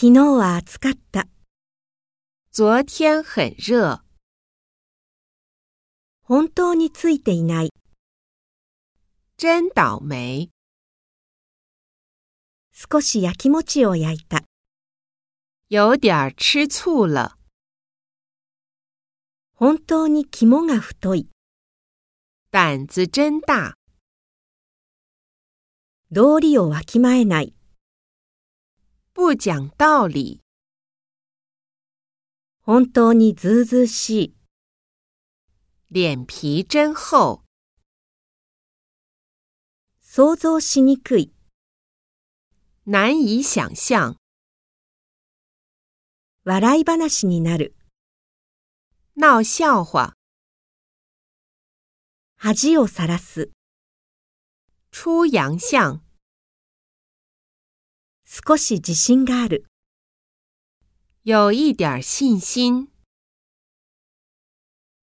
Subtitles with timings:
[0.00, 1.26] 昨日は暑かった。
[2.52, 4.00] 昨天很热。
[6.22, 7.70] 本当についていない。
[9.38, 10.50] 真倒霉。
[12.72, 14.44] 少し焼き餅を焼いた。
[15.68, 17.36] 有点儿吃醋了。
[19.54, 21.28] 本当に肝が太い。
[22.52, 23.74] 胆子真大。
[26.12, 27.57] 道理をわきまえない。
[29.20, 30.44] 不讲道理。
[32.60, 34.36] 本当にずうずうしい。
[35.90, 37.42] 脸皮真厚。
[40.00, 41.34] 想像しにくい。
[42.86, 44.16] 难以想象。
[46.44, 47.74] 笑い話になる。
[49.16, 50.14] 闹笑话。
[52.36, 53.50] 恥をさらす。
[54.92, 56.07] 出洋相。
[58.48, 59.66] 少し自信がある。
[61.22, 62.88] 有一点信心。